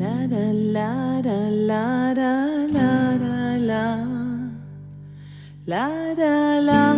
La 0.00 0.26
la 0.26 0.50
la 0.54 1.20
la 1.20 1.50
la 1.50 2.14
la 2.14 2.32
la 2.74 3.18
la 3.18 3.58
la. 3.58 3.84
La 5.66 5.88
la 6.16 6.60
la. 6.68 6.96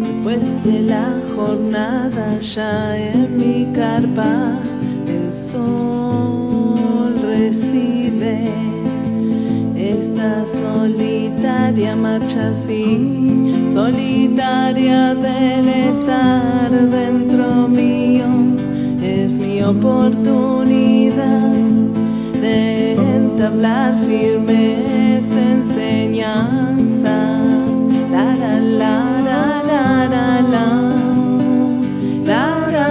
Después 0.00 0.64
de 0.64 0.82
la 0.84 1.20
jornada 1.36 2.40
ya 2.40 2.96
en 2.96 3.36
mi 3.36 3.70
carpa 3.74 4.58
el 5.06 5.34
sol 5.34 7.12
recibe 7.20 8.48
esta 9.76 10.46
solitaria 11.78 11.94
marcha 11.94 12.48
así, 12.48 13.70
solitaria 13.72 15.14
del 15.14 15.68
estar 15.68 16.70
dentro 16.70 17.68
mío, 17.68 18.26
es 19.00 19.38
mi 19.38 19.62
oportunidad 19.62 21.52
de 22.40 22.94
entablar 22.94 23.96
firmes 23.98 25.24
enseñanzas. 25.36 26.66
La 28.10 28.34
la 28.34 28.58
la 28.58 29.22
la 29.28 29.62
la 29.70 30.08
la 30.08 30.42
la. 30.42 30.66
La 32.24 32.66
la 32.72 32.88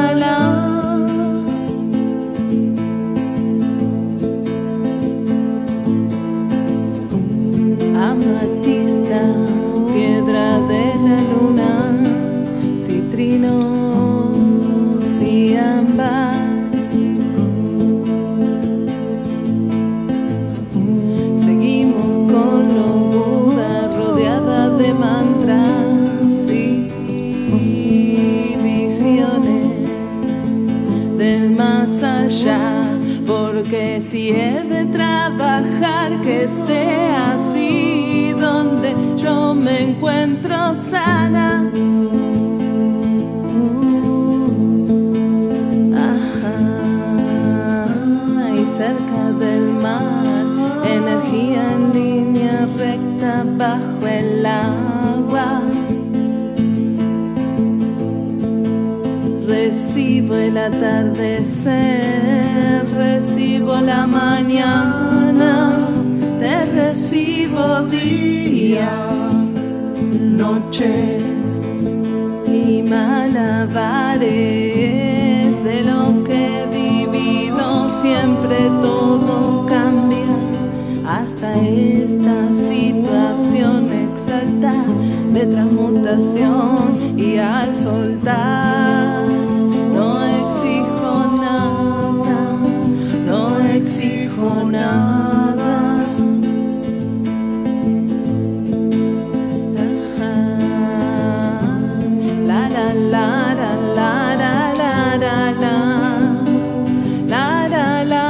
allá, 32.28 32.84
porque 33.26 34.02
si 34.02 34.32
he 34.32 34.62
de 34.62 34.86
trabajar, 34.88 36.20
que 36.22 36.50
sea 36.68 37.36
así, 37.36 38.34
donde 38.38 38.94
yo 39.18 39.54
me 39.54 39.82
encuentro. 39.84 40.38
Recibo 59.98 60.36
el 60.36 60.56
atardecer, 60.60 61.74
recibo 62.96 63.78
la 63.78 64.06
mañana, 64.06 65.76
te 66.40 66.66
recibo 66.66 67.82
día, 67.82 68.92
noche 70.22 71.18
y 72.46 72.84
malabares. 72.84 74.28
De 75.64 75.82
lo 75.82 76.24
que 76.24 76.62
he 76.62 76.68
vivido, 76.68 77.90
siempre 77.90 78.70
todo 78.80 79.66
cambia 79.66 80.30
hasta 81.08 81.58
esta 81.60 82.54
situación 82.54 83.90
exacta 84.12 84.76
de 85.34 85.48
transmutación 85.48 87.18
y 87.18 87.38
al 87.40 87.76
soltar 87.76 88.67
exijo 93.88 94.70
nada. 94.70 96.04
La 102.50 102.62
la 102.76 102.88
la 103.04 103.24
la 103.56 104.36
la 104.36 104.62
la 105.24 105.38
la 107.32 107.68
la 107.74 108.04
la. 108.12 108.26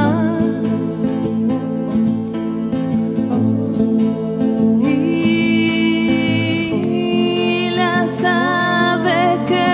Que 9.48 9.68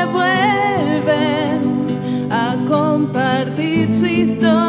a 2.29 2.55
compartir 2.67 3.91
su 3.91 4.05
historia 4.05 4.62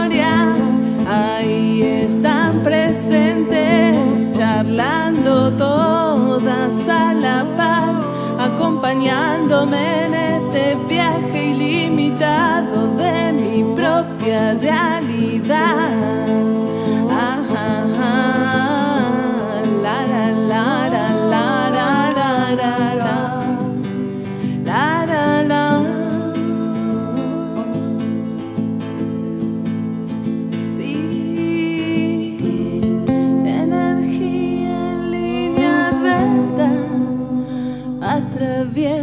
acompañándome 8.94 10.06
en 10.06 10.14
este 10.14 10.76
viaje 10.88 11.46
ilimitado 11.46 12.96
de 12.96 13.32
mi 13.32 13.74
propia 13.74 14.54
realidad 14.54 16.53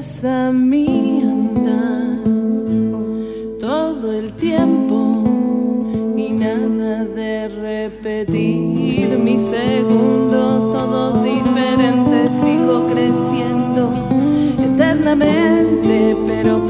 atraviesa 0.01 0.51
mi 0.51 1.21
andar. 1.21 2.17
Todo 3.59 4.11
el 4.13 4.31
tiempo 4.33 5.23
y 6.17 6.31
nada 6.31 7.05
de 7.05 7.47
repetir. 7.47 9.09
Mis 9.19 9.43
segundos 9.43 10.71
todos 10.77 11.23
diferentes 11.23 12.31
sigo 12.41 12.87
creciendo 12.87 13.93
eternamente 14.59 16.17
pero 16.25 16.60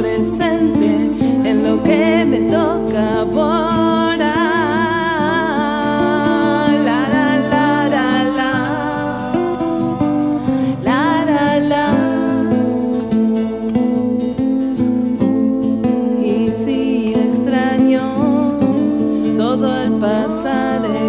todo 19.61 19.71
al 19.71 19.99
pasar. 19.99 21.00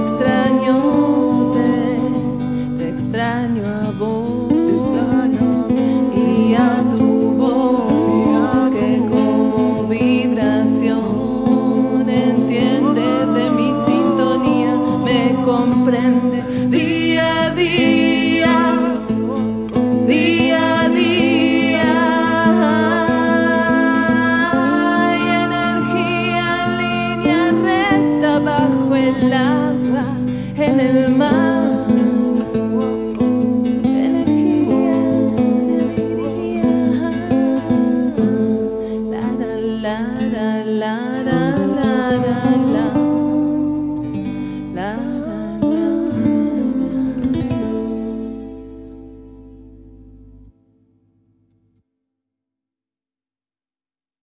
el 30.83 31.09
mar. 31.11 31.42